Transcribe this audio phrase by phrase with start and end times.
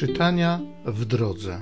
[0.00, 1.60] Czytania w drodze.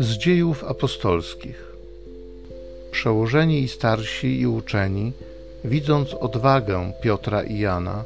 [0.00, 1.72] Z dziejów apostolskich.
[2.90, 5.12] Przełożeni i starsi i uczeni,
[5.64, 8.04] widząc odwagę Piotra i Jana,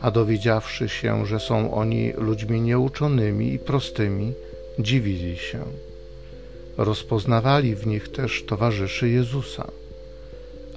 [0.00, 4.32] a dowiedziawszy się, że są oni ludźmi nieuczonymi i prostymi,
[4.78, 5.60] dziwili się.
[6.76, 9.70] Rozpoznawali w nich też towarzyszy Jezusa.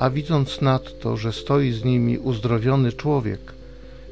[0.01, 3.39] A widząc nadto, że stoi z nimi uzdrowiony człowiek,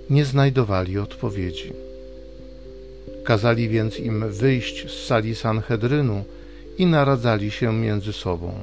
[0.10, 1.74] nie znajdowali odpowiedzi.
[3.24, 6.24] Kazali więc im wyjść z sali Sanhedrynu
[6.78, 8.54] i naradzali się między sobą.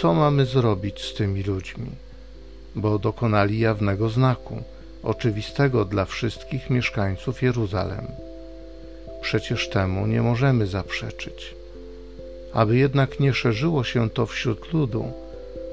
[0.00, 1.90] Co mamy zrobić z tymi ludźmi?
[2.74, 4.62] Bo dokonali jawnego znaku,
[5.02, 8.06] oczywistego dla wszystkich mieszkańców Jeruzalem.
[9.22, 11.54] Przecież temu nie możemy zaprzeczyć.
[12.52, 15.12] Aby jednak nie szerzyło się to wśród ludu,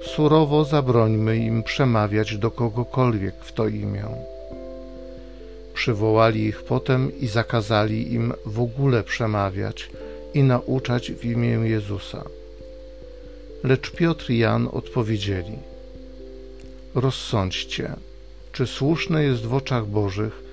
[0.02, 4.06] surowo zabrońmy im przemawiać do kogokolwiek w to imię.
[5.73, 9.89] Przywołali ich potem i zakazali im w ogóle przemawiać
[10.33, 12.23] i nauczać w imię Jezusa.
[13.64, 15.58] Lecz Piotr i Jan odpowiedzieli:
[16.95, 17.94] Rozsądźcie,
[18.52, 20.44] czy słuszne jest w oczach Bożych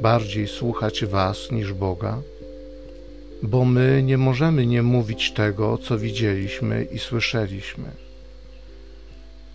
[0.00, 2.18] bardziej słuchać Was niż Boga?
[3.42, 8.05] Bo my nie możemy nie mówić tego, co widzieliśmy i słyszeliśmy.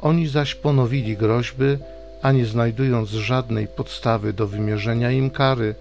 [0.02, 1.78] Oni zaś ponowili groźby,
[2.22, 5.76] a nie znajdując żadnej podstawy do wymierzenia im kary,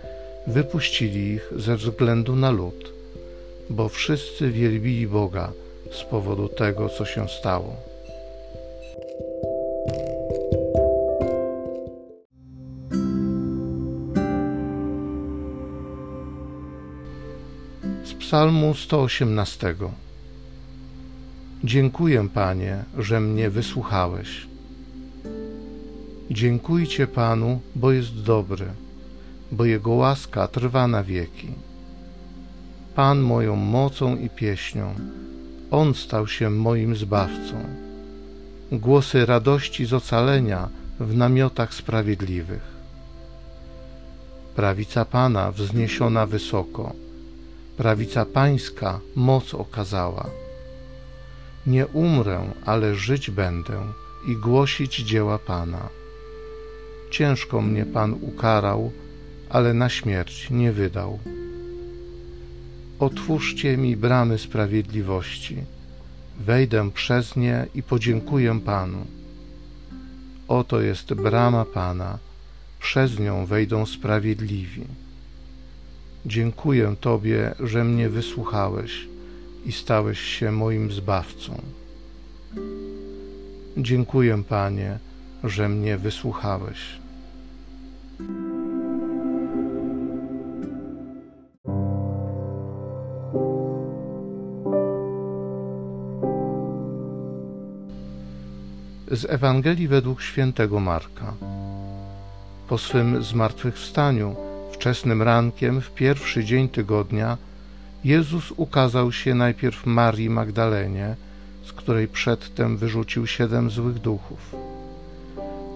[0.47, 2.93] wypuścili ich ze względu na lud,
[3.71, 5.53] bo wszyscy wielbili Boga
[5.91, 7.77] z powodu tego, co się stało.
[18.05, 19.75] Z Psalmu 118
[21.65, 24.47] Dziękuję, Panie, że mnie wysłuchałeś.
[26.31, 28.67] Dziękujcie Panu, bo jest dobry,
[29.53, 31.49] bo Jego łaska trwa na wieki.
[32.95, 34.95] Pan moją mocą i pieśnią,
[35.71, 37.57] On stał się moim zbawcą.
[38.73, 40.69] Głosy radości z ocalenia
[41.01, 42.63] w namiotach sprawiedliwych.
[44.57, 46.93] Prawica Pana wzniesiona wysoko,
[47.77, 50.27] prawica Pańska moc okazała
[51.67, 53.83] nie umrę, ale żyć będę
[54.27, 55.89] i głosić dzieła Pana.
[57.11, 58.93] Ciężko mnie Pan ukarał,
[59.51, 61.19] ale na śmierć nie wydał.
[62.99, 65.57] Otwórzcie mi bramy sprawiedliwości.
[66.41, 69.07] Wejdę przez nie i podziękuję Panu.
[70.49, 72.19] Oto jest brama Pana,
[72.81, 74.85] przez nią wejdą sprawiedliwi.
[76.27, 79.07] Dziękuję Tobie, że mnie wysłuchałeś
[79.65, 81.61] i stałeś się moim zbawcą.
[83.77, 84.99] Dziękuję, Panie,
[85.45, 86.79] że mnie wysłuchałeś.
[99.11, 101.35] Z Ewangelii według świętego Marka.
[102.69, 104.37] Po swym zmartwychwstaniu,
[104.73, 107.39] wczesnym rankiem, w pierwszy dzień tygodnia,
[108.05, 111.17] Jezus ukazał się najpierw Marii Magdalenie,
[111.65, 114.55] z której przedtem wyrzucił siedem złych duchów.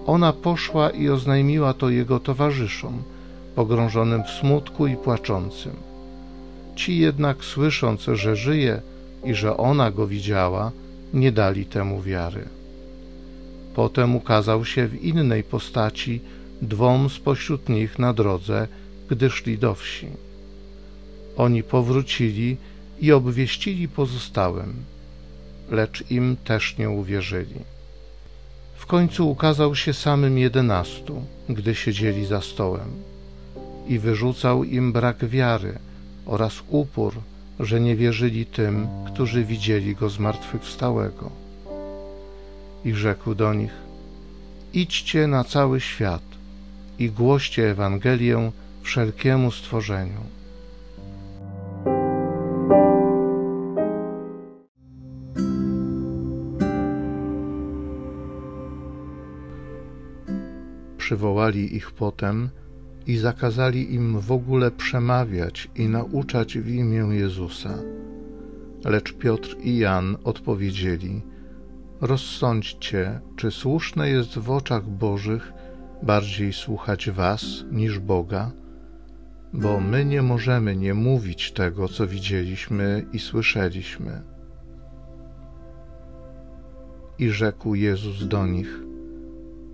[0.05, 3.03] Ona poszła i oznajmiła to jego towarzyszom,
[3.55, 5.73] pogrążonym w smutku i płaczącym.
[6.75, 8.81] Ci jednak, słysząc, że żyje
[9.23, 10.71] i że ona go widziała,
[11.13, 12.43] nie dali temu wiary.
[13.75, 16.21] Potem ukazał się w innej postaci
[16.61, 18.67] dwom spośród nich na drodze,
[19.09, 20.24] gdy szli do wsi.
[21.37, 22.57] Oni powrócili
[23.01, 24.73] i obwieścili pozostałym,
[25.71, 27.59] lecz im też nie uwierzyli.
[28.75, 32.89] W końcu ukazał się samym jedenastu, gdy siedzieli za stołem,
[33.87, 35.79] i wyrzucał im brak wiary
[36.25, 37.13] oraz upór,
[37.59, 41.31] że nie wierzyli tym, którzy widzieli go zmartwychwstałego.
[42.85, 43.73] I rzekł do nich:
[44.73, 46.23] Idźcie na cały świat
[46.99, 48.51] i głoście Ewangelię
[48.81, 50.34] wszelkiemu stworzeniu.
[61.05, 62.49] Przywołali ich potem
[63.07, 67.73] i zakazali im w ogóle przemawiać i nauczać w imię Jezusa.
[68.85, 71.21] Lecz Piotr i Jan odpowiedzieli:
[72.01, 75.53] Rozsądźcie, czy słuszne jest w oczach Bożych
[76.03, 78.51] bardziej słuchać Was niż Boga?
[79.53, 84.21] Bo my nie możemy nie mówić tego, co widzieliśmy i słyszeliśmy.
[87.19, 88.85] I rzekł Jezus do nich: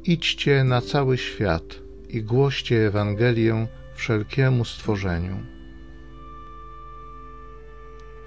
[0.06, 5.38] Idźcie na cały świat i głoście Ewangelię wszelkiemu stworzeniu.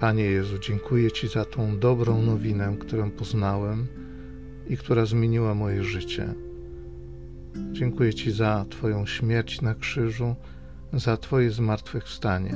[0.00, 3.86] Panie Jezu, dziękuję Ci za tą dobrą nowinę, którą poznałem
[4.68, 6.34] i która zmieniła moje życie.
[7.72, 10.36] Dziękuję Ci za Twoją śmierć na krzyżu,
[10.92, 12.54] za Twoje zmartwychwstanie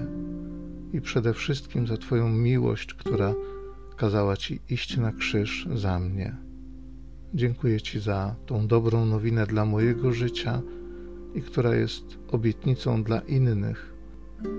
[0.93, 3.35] i przede wszystkim za Twoją miłość, która
[3.97, 6.48] kazała Ci iść na krzyż za mnie.
[7.35, 10.63] Dziękuję Ci za tą dobrą nowinę dla mojego życia
[11.35, 13.95] i która jest obietnicą dla innych.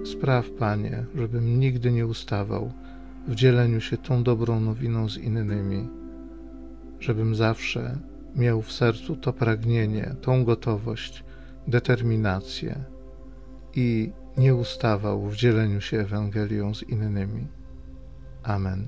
[0.05, 2.71] Spraw, Panie, żebym nigdy nie ustawał
[3.27, 5.89] w dzieleniu się tą dobrą nowiną z innymi,
[6.99, 7.97] żebym zawsze
[8.35, 11.23] miał w sercu to pragnienie, tą gotowość,
[11.67, 12.83] determinację
[13.75, 17.47] i nie ustawał w dzieleniu się Ewangelią z innymi.
[18.43, 18.87] Amen.